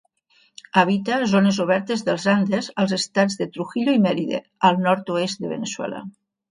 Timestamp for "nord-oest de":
4.89-5.55